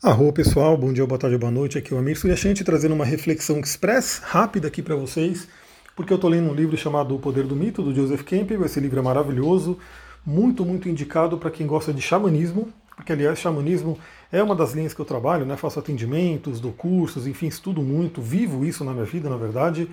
[0.00, 1.76] Arro pessoal, bom dia, boa tarde, boa noite.
[1.76, 5.48] Aqui é o Amir Suryashanti trazendo uma reflexão express rápida aqui para vocês,
[5.96, 8.64] porque eu estou lendo um livro chamado O Poder do Mito, do Joseph Campbell.
[8.64, 9.76] Esse livro é maravilhoso,
[10.24, 13.98] muito, muito indicado para quem gosta de xamanismo, porque aliás, xamanismo
[14.30, 15.56] é uma das linhas que eu trabalho, né?
[15.56, 19.90] Faço atendimentos, dou cursos, enfim, estudo muito, vivo isso na minha vida, na verdade.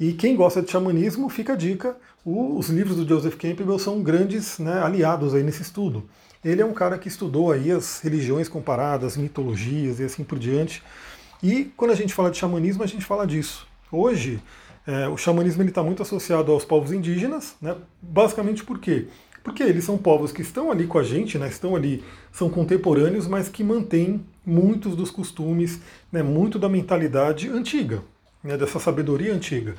[0.00, 4.58] E quem gosta de xamanismo, fica a dica, os livros do Joseph Campbell são grandes
[4.58, 6.04] né, aliados aí nesse estudo.
[6.44, 10.82] Ele é um cara que estudou aí as religiões comparadas, mitologias e assim por diante.
[11.42, 13.66] E quando a gente fala de xamanismo, a gente fala disso.
[13.90, 14.40] Hoje,
[14.86, 17.74] é, o xamanismo está muito associado aos povos indígenas, né?
[18.00, 19.08] basicamente por quê?
[19.42, 21.48] Porque eles são povos que estão ali com a gente, né?
[21.48, 25.80] estão ali, são contemporâneos, mas que mantêm muitos dos costumes,
[26.12, 26.22] né?
[26.22, 28.02] muito da mentalidade antiga,
[28.42, 28.56] né?
[28.56, 29.74] dessa sabedoria antiga.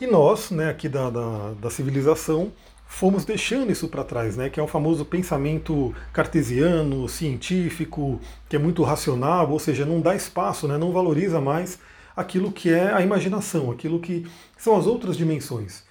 [0.00, 2.52] E nós, né, aqui da, da, da civilização,
[2.90, 4.50] fomos deixando isso para trás, né?
[4.50, 10.14] Que é o famoso pensamento cartesiano, científico, que é muito racional, ou seja, não dá
[10.14, 10.76] espaço, né?
[10.76, 11.78] Não valoriza mais
[12.16, 14.26] aquilo que é a imaginação, aquilo que
[14.58, 15.84] são as outras dimensões.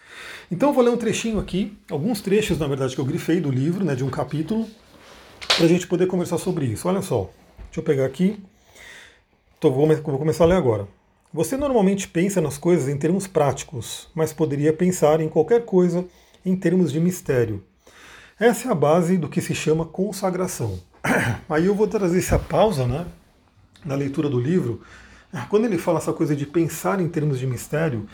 [0.51, 3.49] Então eu vou ler um trechinho aqui, alguns trechos, na verdade, que eu grifei do
[3.49, 4.67] livro, né, de um capítulo,
[5.55, 6.88] para a gente poder conversar sobre isso.
[6.88, 7.29] Olha só,
[7.66, 8.44] deixa eu pegar aqui.
[9.59, 10.98] Tô, vou, vou começar a ler agora.
[11.31, 16.03] Você normalmente pensa nas coisas em termos práticos, mas poderia pensar em qualquer coisa
[16.44, 17.63] em termos de mistério.
[18.39, 20.80] Essa é a base do que se chama consagração.
[21.47, 23.05] Aí eu vou trazer essa pausa né,
[23.85, 24.81] na leitura do livro.
[25.50, 28.07] Quando ele fala essa coisa de pensar em termos de mistério,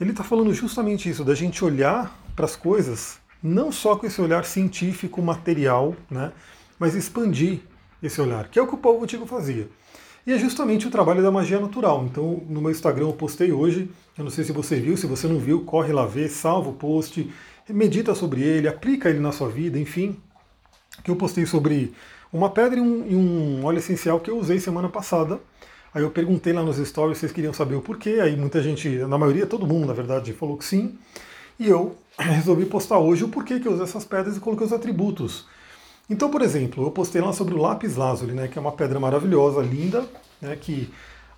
[0.00, 4.18] ele está falando justamente isso, da gente olhar para as coisas não só com esse
[4.22, 6.32] olhar científico, material, né,
[6.78, 7.60] mas expandir
[8.02, 9.68] esse olhar, que é o que o povo antigo fazia.
[10.26, 12.04] E é justamente o trabalho da magia natural.
[12.04, 15.26] Então, no meu Instagram eu postei hoje, eu não sei se você viu, se você
[15.26, 17.28] não viu, corre lá ver, salva o post,
[17.68, 20.16] medita sobre ele, aplica ele na sua vida, enfim.
[21.02, 21.92] Que eu postei sobre
[22.32, 25.40] uma pedra e um, e um óleo essencial que eu usei semana passada.
[25.92, 28.20] Aí eu perguntei lá nos stories se vocês queriam saber o porquê.
[28.22, 30.96] Aí muita gente, na maioria, todo mundo na verdade, falou que sim.
[31.58, 34.72] E eu resolvi postar hoje o porquê que eu usei essas pedras e coloquei os
[34.72, 35.46] atributos.
[36.12, 39.00] Então, por exemplo, eu postei lá sobre o lápis lazuli, né, que é uma pedra
[39.00, 40.04] maravilhosa, linda,
[40.40, 40.88] né, que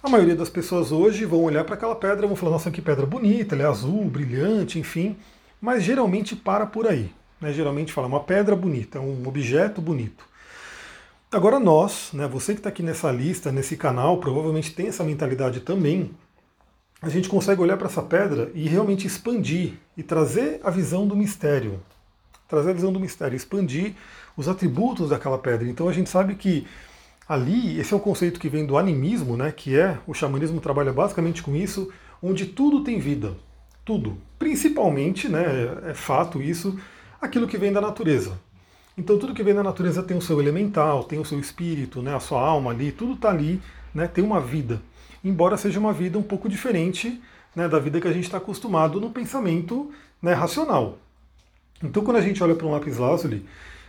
[0.02, 2.82] a maioria das pessoas hoje vão olhar para aquela pedra e vão falar, nossa, que
[2.82, 5.16] pedra bonita, ela é azul, brilhante, enfim
[5.64, 7.10] mas geralmente para por aí.
[7.40, 7.50] Né?
[7.50, 10.26] Geralmente fala uma pedra bonita, um objeto bonito.
[11.32, 15.60] Agora nós, né, você que está aqui nessa lista, nesse canal, provavelmente tem essa mentalidade
[15.60, 16.10] também.
[17.00, 21.16] A gente consegue olhar para essa pedra e realmente expandir e trazer a visão do
[21.16, 21.80] mistério.
[22.48, 23.94] Trazer a visão do mistério, expandir
[24.36, 25.68] os atributos daquela pedra.
[25.68, 26.66] Então a gente sabe que
[27.28, 30.92] ali, esse é um conceito que vem do animismo, né, que é, o xamanismo trabalha
[30.92, 31.90] basicamente com isso,
[32.22, 33.34] onde tudo tem vida
[33.84, 34.16] tudo.
[34.38, 35.44] Principalmente, né,
[35.86, 36.78] é fato isso,
[37.20, 38.38] aquilo que vem da natureza.
[38.96, 42.14] Então tudo que vem da natureza tem o seu elemental, tem o seu espírito, né,
[42.14, 43.60] a sua alma ali, tudo está ali,
[43.92, 44.80] né, tem uma vida.
[45.22, 47.20] Embora seja uma vida um pouco diferente
[47.54, 49.90] né, da vida que a gente está acostumado no pensamento
[50.22, 50.98] né, racional.
[51.82, 53.44] Então quando a gente olha para um lápis lazuli,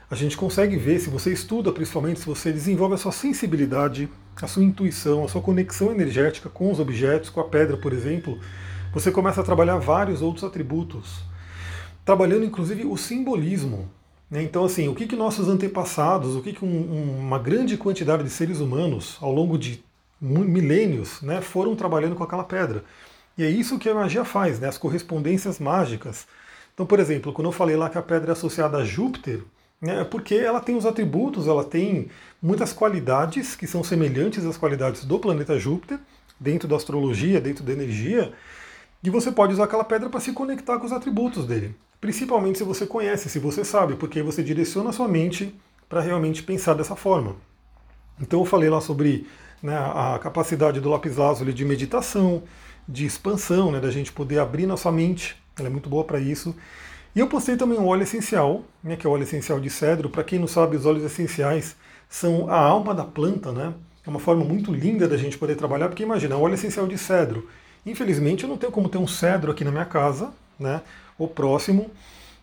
[0.10, 4.10] a gente consegue ver, se você estuda, principalmente se você desenvolve a sua sensibilidade,
[4.40, 8.40] a sua intuição, a sua conexão energética com os objetos, com a pedra, por exemplo,
[8.94, 11.24] você começa a trabalhar vários outros atributos,
[12.04, 13.90] trabalhando inclusive o simbolismo.
[14.30, 14.44] Né?
[14.44, 18.30] Então, assim, o que, que nossos antepassados, o que, que um, uma grande quantidade de
[18.30, 19.84] seres humanos, ao longo de
[20.22, 22.84] milênios, né, foram trabalhando com aquela pedra.
[23.38, 26.26] E é isso que a magia faz, né, as correspondências mágicas.
[26.76, 29.42] Então, por exemplo, quando eu falei lá que a pedra é associada a Júpiter,
[29.82, 32.10] né, é porque ela tem os atributos, ela tem
[32.42, 35.98] muitas qualidades que são semelhantes às qualidades do planeta Júpiter,
[36.38, 38.34] dentro da astrologia, dentro da energia,
[39.02, 41.76] e você pode usar aquela pedra para se conectar com os atributos dele.
[42.02, 45.56] Principalmente se você conhece, se você sabe, porque aí você direciona a sua mente
[45.88, 47.38] para realmente pensar dessa forma.
[48.20, 49.28] Então eu falei lá sobre
[49.64, 52.44] né, a capacidade do lápis lazuli de meditação,
[52.88, 55.36] de expansão, né, da gente poder abrir nossa mente.
[55.58, 56.56] Ela é muito boa para isso.
[57.16, 60.10] E eu postei também um óleo essencial, né, que é o óleo essencial de cedro.
[60.10, 61.76] Para quem não sabe, os óleos essenciais
[62.10, 63.74] são a alma da planta, né?
[64.06, 67.48] É uma forma muito linda da gente poder trabalhar, porque imagina, óleo essencial de cedro
[67.86, 70.82] Infelizmente eu não tenho como ter um cedro aqui na minha casa, né,
[71.18, 71.92] ou próximo,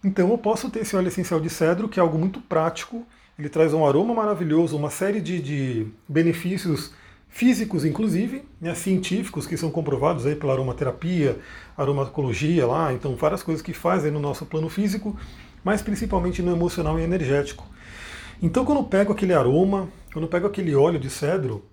[0.05, 3.05] então eu posso ter esse óleo essencial de cedro, que é algo muito prático,
[3.39, 6.93] ele traz um aroma maravilhoso, uma série de, de benefícios
[7.33, 11.39] físicos, inclusive, né, científicos, que são comprovados aí pela aromaterapia,
[11.77, 15.19] aromatologia lá, então várias coisas que fazem no nosso plano físico,
[15.65, 17.67] mas principalmente no emocional e energético.
[18.41, 21.65] Então quando eu pego aquele aroma, quando eu pego aquele óleo de cedro,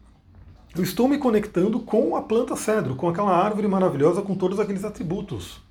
[0.73, 4.85] eu estou me conectando com a planta cedro, com aquela árvore maravilhosa com todos aqueles
[4.85, 5.61] atributos.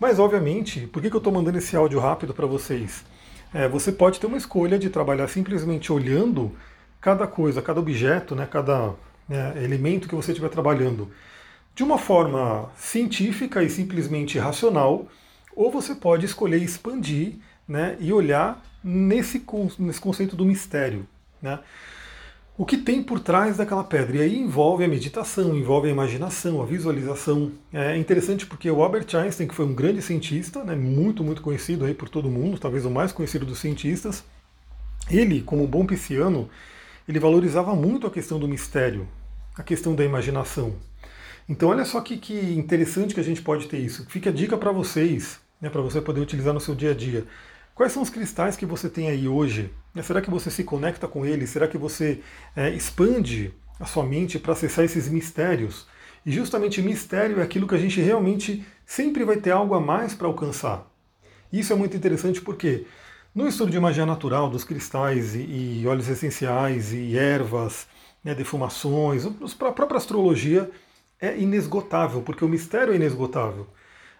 [0.00, 3.04] Mas, obviamente, por que, eu estou mandando esse áudio rápido para vocês?
[3.52, 6.52] É, você pode ter uma escolha de trabalhar simplesmente olhando
[7.00, 8.94] cada coisa, cada objeto, né, cada
[9.28, 11.10] né, elemento que você estiver trabalhando
[11.74, 15.06] de uma forma científica e simplesmente racional,
[15.54, 17.34] ou você pode escolher expandir
[17.68, 19.44] né, e olhar nesse,
[19.78, 21.06] nesse conceito do mistério.
[21.40, 21.58] Né?
[22.58, 24.16] O que tem por trás daquela pedra?
[24.16, 27.52] E aí envolve a meditação, envolve a imaginação, a visualização.
[27.70, 31.84] É interessante porque o Albert Einstein, que foi um grande cientista, né, muito, muito conhecido
[31.84, 34.24] aí por todo mundo, talvez o mais conhecido dos cientistas,
[35.10, 36.48] ele, como bom pisciano,
[37.08, 39.08] ele valorizava muito a questão do mistério,
[39.56, 40.76] a questão da imaginação.
[41.48, 44.04] Então olha só que, que interessante que a gente pode ter isso.
[44.08, 47.24] Fica a dica para vocês, né, para você poder utilizar no seu dia a dia.
[47.74, 49.70] Quais são os cristais que você tem aí hoje?
[49.94, 51.50] Né, será que você se conecta com eles?
[51.50, 52.20] Será que você
[52.56, 55.86] é, expande a sua mente para acessar esses mistérios?
[56.24, 60.12] E justamente mistério é aquilo que a gente realmente sempre vai ter algo a mais
[60.14, 60.90] para alcançar.
[61.52, 62.86] Isso é muito interessante porque
[63.36, 67.86] no estudo de magia natural dos cristais e, e óleos essenciais e ervas,
[68.24, 70.70] né, defumações, a própria astrologia,
[71.20, 73.66] é inesgotável, porque o mistério é inesgotável.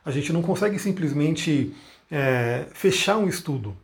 [0.05, 1.75] A gente não consegue simplesmente
[2.11, 3.75] é, fechar um estudo.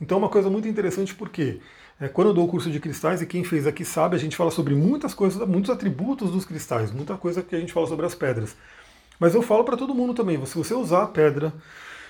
[0.00, 1.60] Então é uma coisa muito interessante porque
[2.00, 4.36] é, quando eu dou o curso de cristais, e quem fez aqui sabe, a gente
[4.36, 8.06] fala sobre muitas coisas, muitos atributos dos cristais, muita coisa que a gente fala sobre
[8.06, 8.56] as pedras.
[9.20, 11.52] Mas eu falo para todo mundo também, se você usar a pedra,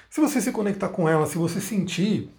[0.09, 2.31] se você se conectar com ela, se você sentir,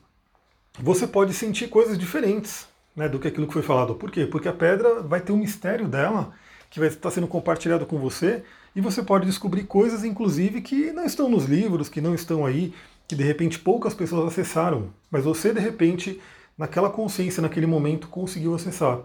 [0.79, 3.95] você pode sentir coisas diferentes né, do que aquilo que foi falado.
[3.95, 4.25] Por quê?
[4.25, 6.33] Porque a pedra vai ter um mistério dela
[6.69, 8.43] que vai estar sendo compartilhado com você
[8.75, 12.73] e você pode descobrir coisas, inclusive, que não estão nos livros, que não estão aí,
[13.07, 16.21] que de repente poucas pessoas acessaram, mas você, de repente,
[16.57, 18.99] naquela consciência, naquele momento, conseguiu acessar.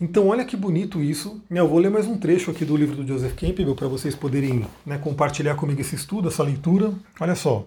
[0.00, 1.42] Então, olha que bonito isso.
[1.50, 4.64] Eu vou ler mais um trecho aqui do livro do Joseph Campbell para vocês poderem
[4.86, 6.94] né, compartilhar comigo esse estudo, essa leitura.
[7.18, 7.66] Olha só.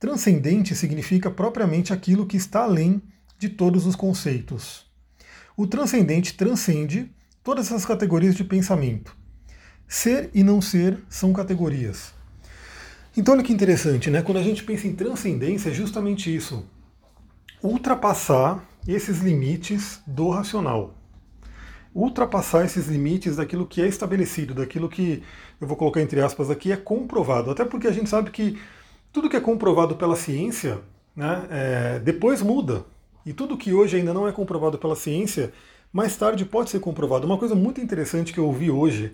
[0.00, 3.02] Transcendente significa propriamente aquilo que está além
[3.38, 4.86] de todos os conceitos.
[5.54, 7.14] O transcendente transcende
[7.44, 9.14] todas essas categorias de pensamento.
[9.86, 12.14] Ser e não ser são categorias.
[13.14, 14.22] Então olha que interessante, né?
[14.22, 16.64] Quando a gente pensa em transcendência, é justamente isso.
[17.62, 20.94] Ultrapassar esses limites do racional.
[21.94, 25.22] Ultrapassar esses limites daquilo que é estabelecido, daquilo que,
[25.60, 27.50] eu vou colocar entre aspas aqui, é comprovado.
[27.50, 28.58] Até porque a gente sabe que
[29.12, 30.80] tudo que é comprovado pela ciência,
[31.14, 32.84] né, é, depois muda.
[33.24, 35.52] E tudo que hoje ainda não é comprovado pela ciência,
[35.92, 37.26] mais tarde pode ser comprovado.
[37.26, 39.12] Uma coisa muito interessante que eu ouvi hoje,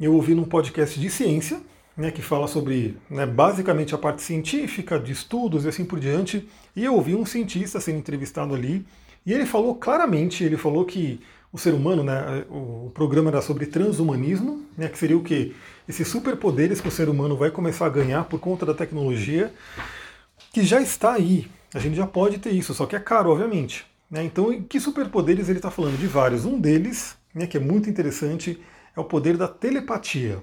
[0.00, 1.60] eu ouvi num podcast de ciência,
[1.96, 6.48] né, que fala sobre né, basicamente a parte científica, de estudos e assim por diante,
[6.74, 8.84] e eu ouvi um cientista sendo entrevistado ali,
[9.24, 11.20] e ele falou claramente, ele falou que
[11.54, 15.54] o ser humano, né, o programa era sobre transhumanismo, né, que seria o que?
[15.88, 19.54] Esses superpoderes que o ser humano vai começar a ganhar por conta da tecnologia,
[20.52, 21.48] que já está aí.
[21.72, 23.86] A gente já pode ter isso, só que é caro, obviamente.
[24.10, 24.24] Né?
[24.24, 25.96] Então, que superpoderes ele está falando?
[25.96, 26.44] De vários.
[26.44, 28.60] Um deles, né, que é muito interessante,
[28.96, 30.42] é o poder da telepatia.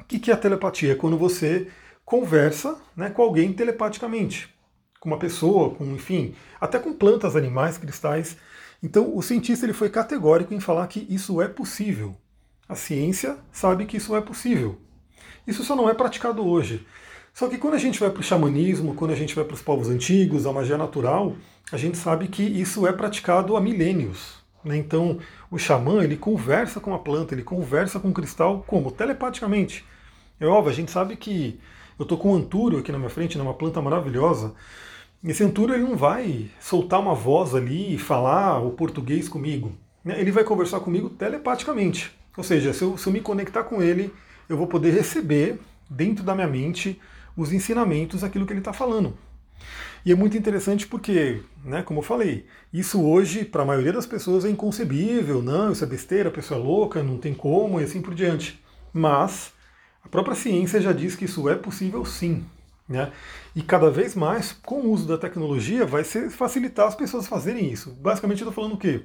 [0.00, 0.92] O que é a telepatia?
[0.92, 1.68] É quando você
[2.06, 4.48] conversa né, com alguém telepaticamente,
[4.98, 8.38] com uma pessoa, com, enfim, até com plantas, animais, cristais.
[8.86, 12.14] Então, o cientista ele foi categórico em falar que isso é possível.
[12.68, 14.78] A ciência sabe que isso é possível.
[15.44, 16.86] Isso só não é praticado hoje.
[17.34, 19.60] Só que quando a gente vai para o xamanismo, quando a gente vai para os
[19.60, 21.34] povos antigos, a magia natural,
[21.72, 24.36] a gente sabe que isso é praticado há milênios.
[24.62, 24.76] Né?
[24.76, 25.18] Então,
[25.50, 28.92] o xamã ele conversa com a planta, ele conversa com o cristal como?
[28.92, 29.84] Telepaticamente.
[30.38, 31.58] É óbvio, a gente sabe que
[31.98, 34.54] eu estou com um antúrio aqui na minha frente, né, uma planta maravilhosa.
[35.42, 39.72] Antúrio ele não vai soltar uma voz ali e falar o português comigo.
[40.04, 40.20] Né?
[40.20, 42.14] Ele vai conversar comigo telepaticamente.
[42.36, 44.12] Ou seja, se eu, se eu me conectar com ele,
[44.48, 45.58] eu vou poder receber
[45.90, 47.00] dentro da minha mente
[47.36, 49.16] os ensinamentos, aquilo que ele está falando.
[50.04, 54.06] E é muito interessante porque, né, como eu falei, isso hoje, para a maioria das
[54.06, 57.84] pessoas, é inconcebível, não, isso é besteira, a pessoa é louca, não tem como, e
[57.84, 58.62] assim por diante.
[58.92, 59.52] Mas
[60.04, 62.44] a própria ciência já diz que isso é possível sim.
[62.88, 63.10] Né?
[63.54, 67.70] E cada vez mais, com o uso da tecnologia, vai ser facilitar as pessoas fazerem
[67.70, 67.90] isso.
[68.00, 69.02] Basicamente, eu estou falando o quê?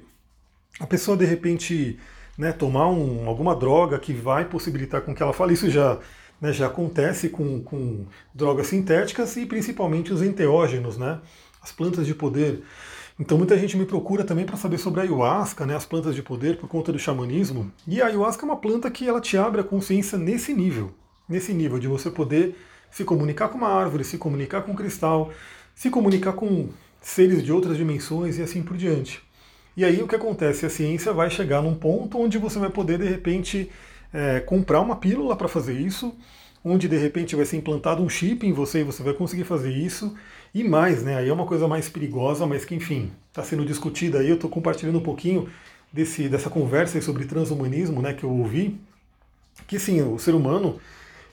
[0.78, 1.98] A pessoa, de repente,
[2.38, 5.98] né, tomar um, alguma droga que vai possibilitar com que ela fale, isso já
[6.42, 11.20] né, já acontece com, com drogas sintéticas e principalmente os enteógenos, né,
[11.62, 12.64] as plantas de poder.
[13.18, 16.22] Então muita gente me procura também para saber sobre a ayahuasca, né, as plantas de
[16.22, 17.70] poder por conta do xamanismo.
[17.86, 20.92] E a ayahuasca é uma planta que ela te abre a consciência nesse nível,
[21.28, 22.56] nesse nível de você poder
[22.92, 25.32] se comunicar com uma árvore, se comunicar com um cristal,
[25.74, 26.68] se comunicar com
[27.00, 29.20] seres de outras dimensões e assim por diante.
[29.76, 30.66] E aí o que acontece?
[30.66, 33.70] A ciência vai chegar num ponto onde você vai poder de repente
[34.12, 36.14] é, comprar uma pílula para fazer isso,
[36.64, 39.72] onde de repente vai ser implantado um chip em você e você vai conseguir fazer
[39.72, 40.14] isso.
[40.54, 41.16] E mais, né?
[41.16, 44.28] Aí é uma coisa mais perigosa, mas que enfim, está sendo discutida aí.
[44.28, 45.48] Eu estou compartilhando um pouquinho
[45.92, 48.78] desse, dessa conversa sobre transhumanismo, né, que eu ouvi,
[49.66, 50.80] que sim, o ser humano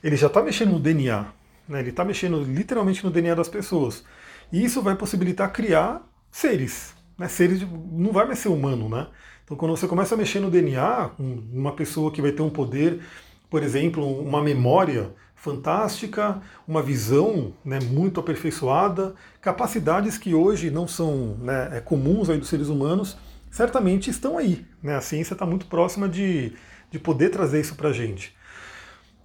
[0.04, 1.26] ele já está mexendo no DNA,
[1.70, 1.80] né?
[1.80, 4.04] Ele está mexendo literalmente no DNA das pessoas.
[4.52, 7.28] E isso vai possibilitar criar seres, né?
[7.28, 9.08] Seres de, não vai mais ser humano, né?
[9.46, 13.00] Então quando você começa a mexer no DNA, uma pessoa que vai ter um poder,
[13.50, 21.38] por exemplo, uma memória fantástica, uma visão né, muito aperfeiçoada, capacidades que hoje não são
[21.40, 23.18] né, é comuns aí dos seres humanos,
[23.50, 24.66] certamente estão aí.
[24.84, 24.96] Né?
[24.96, 26.54] A ciência está muito próxima de,
[26.92, 28.36] de poder trazer isso para a gente.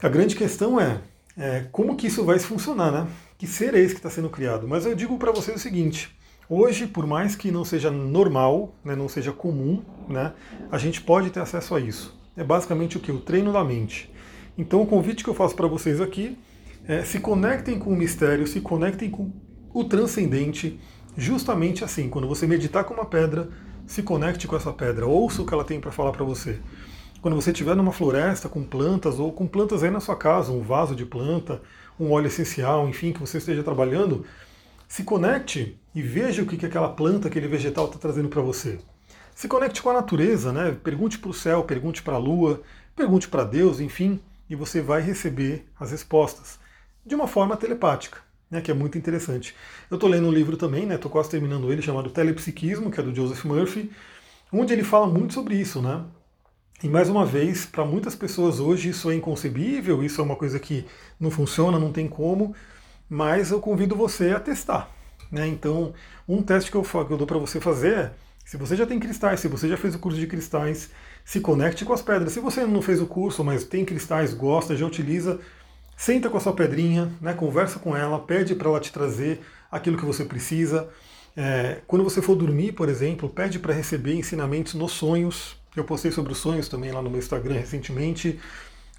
[0.00, 1.00] A grande questão é,
[1.36, 3.06] é, como que isso vai funcionar, né?
[3.36, 4.68] Que ser é esse que está sendo criado?
[4.68, 6.14] Mas eu digo para vocês o seguinte:
[6.48, 10.32] hoje, por mais que não seja normal, né, não seja comum, né,
[10.70, 12.16] a gente pode ter acesso a isso.
[12.36, 13.10] É basicamente o que?
[13.10, 14.12] O treino da mente.
[14.56, 16.38] Então o convite que eu faço para vocês aqui
[16.86, 19.32] é se conectem com o mistério, se conectem com
[19.72, 20.78] o transcendente,
[21.16, 23.48] justamente assim, quando você meditar com uma pedra,
[23.86, 26.60] se conecte com essa pedra, ouça o que ela tem para falar para você.
[27.24, 30.60] Quando você estiver numa floresta com plantas ou com plantas aí na sua casa, um
[30.60, 31.62] vaso de planta,
[31.98, 34.26] um óleo essencial, enfim, que você esteja trabalhando,
[34.86, 38.78] se conecte e veja o que, que aquela planta, aquele vegetal está trazendo para você.
[39.34, 40.76] Se conecte com a natureza, né?
[40.84, 42.60] Pergunte para o céu, pergunte para a lua,
[42.94, 46.58] pergunte para Deus, enfim, e você vai receber as respostas
[47.06, 48.18] de uma forma telepática,
[48.50, 49.54] né, que é muito interessante.
[49.90, 53.02] Eu estou lendo um livro também, estou né, quase terminando ele, chamado Telepsiquismo, que é
[53.02, 53.90] do Joseph Murphy,
[54.52, 55.80] onde ele fala muito sobre isso.
[55.80, 56.04] Né?
[56.84, 60.58] E mais uma vez, para muitas pessoas hoje isso é inconcebível, isso é uma coisa
[60.58, 60.84] que
[61.18, 62.54] não funciona, não tem como,
[63.08, 64.90] mas eu convido você a testar.
[65.32, 65.48] Né?
[65.48, 65.94] Então,
[66.28, 68.12] um teste que eu, que eu dou para você fazer é,
[68.44, 70.90] se você já tem cristais, se você já fez o curso de cristais,
[71.24, 72.34] se conecte com as pedras.
[72.34, 75.40] Se você não fez o curso, mas tem cristais, gosta, já utiliza,
[75.96, 79.40] senta com a sua pedrinha, né, conversa com ela, pede para ela te trazer
[79.72, 80.86] aquilo que você precisa.
[81.34, 85.63] É, quando você for dormir, por exemplo, pede para receber ensinamentos nos sonhos.
[85.76, 88.38] Eu postei sobre os sonhos também lá no meu Instagram recentemente.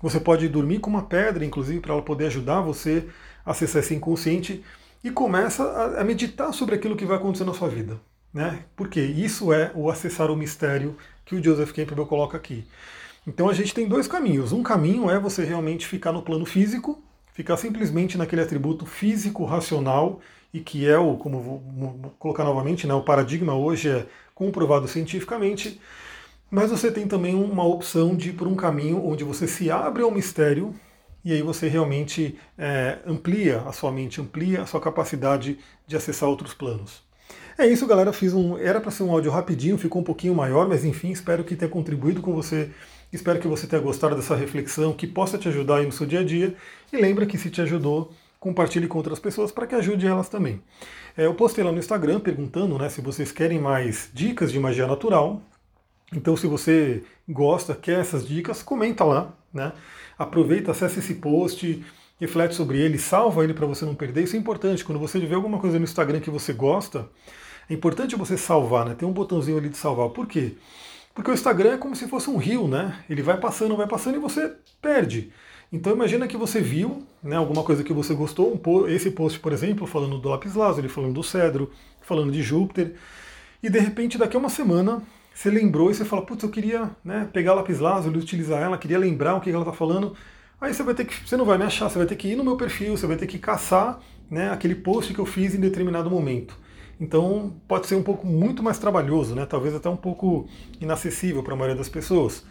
[0.02, 3.08] Você pode dormir com uma pedra, inclusive, para ela poder ajudar você
[3.46, 4.64] a acessar esse inconsciente
[5.04, 5.64] e começa
[5.98, 8.00] a, meditar sobre aquilo que vai acontecer na sua vida.
[8.34, 8.66] Né?
[8.76, 12.66] Porque isso é o acessar o mistério que o Joseph Campbell coloca aqui.
[13.26, 14.52] Então a gente tem dois caminhos.
[14.52, 17.02] Um caminho é você realmente ficar no plano físico,
[17.34, 20.20] ficar simplesmente naquele atributo físico racional
[20.54, 25.80] e que é o, como vou colocar novamente, né, o paradigma hoje é comprovado cientificamente.
[26.50, 30.04] Mas você tem também uma opção de ir por um caminho onde você se abre
[30.04, 30.74] ao mistério
[31.24, 36.30] e aí você realmente é, amplia a sua mente, amplia a sua capacidade de acessar
[36.30, 37.04] outros planos.
[37.58, 38.14] É isso, galera.
[38.14, 38.58] Fiz um.
[38.58, 41.72] Era para ser um áudio rapidinho, ficou um pouquinho maior, mas enfim, espero que tenha
[41.72, 42.70] contribuído com você.
[43.12, 46.20] Espero que você tenha gostado dessa reflexão, que possa te ajudar aí no seu dia
[46.20, 46.54] a dia.
[46.92, 50.62] E lembra que se te ajudou, compartilhe com outras pessoas para que ajude elas também.
[51.18, 54.86] É, eu postei lá no Instagram perguntando né, se vocês querem mais dicas de magia
[54.86, 55.42] natural.
[56.14, 59.34] Então, se você gosta, quer essas dicas, comenta lá.
[59.54, 59.72] Né?
[60.18, 61.84] Aproveita, acessa esse post
[62.20, 64.24] reflete sobre ele, salva ele para você não perder.
[64.24, 64.84] Isso é importante.
[64.86, 67.10] Quando você vê alguma coisa no Instagram que você gosta,
[67.70, 68.96] é importante você salvar, né?
[68.96, 70.10] Tem um botãozinho ali de salvar.
[70.10, 70.54] Por quê?
[71.14, 73.04] Porque o Instagram é como se fosse um rio, né?
[73.10, 75.32] Ele vai passando, vai passando e você perde.
[75.72, 79.52] Então imagina que você viu né, alguma coisa que você gostou, um esse post, por
[79.52, 81.72] exemplo, falando do lápis lazuli, falando do cedro,
[82.02, 82.94] falando de Júpiter,
[83.64, 85.02] e de repente daqui a uma semana
[85.36, 88.98] você lembrou e você fala, putz, eu queria né, pegar lápis lazuli, utilizar ela, queria
[88.98, 90.16] lembrar o que ela está falando,
[90.60, 92.36] Aí você vai ter que, você não vai me achar, você vai ter que ir
[92.36, 94.00] no meu perfil, você vai ter que caçar
[94.30, 96.58] né, aquele post que eu fiz em determinado momento.
[97.00, 99.46] Então pode ser um pouco muito mais trabalhoso, né?
[99.46, 100.48] talvez até um pouco
[100.80, 102.46] inacessível para a maioria das pessoas.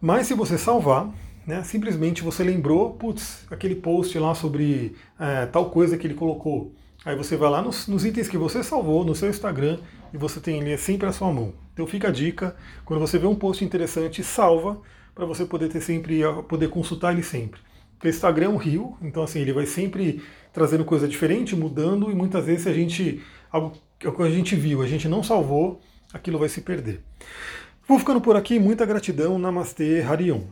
[0.00, 1.10] Mas se você salvar,
[1.46, 6.72] né, simplesmente você lembrou, putz, aquele post lá sobre é, tal coisa que ele colocou.
[7.04, 9.78] Aí você vai lá nos, nos, itens que você salvou no seu Instagram
[10.14, 11.52] e você tem ele sempre à sua mão.
[11.74, 14.80] Então fica a dica, quando você vê um post interessante, salva,
[15.14, 17.60] para você poder ter sempre, poder consultar ele sempre.
[17.94, 22.10] Porque o Instagram é um rio, então assim, ele vai sempre trazendo coisa diferente, mudando,
[22.10, 25.80] e muitas vezes a gente, algo que a gente viu, a gente não salvou,
[26.12, 27.02] aquilo vai se perder.
[27.86, 30.42] Vou ficando por aqui, muita gratidão, Namastê, Harion.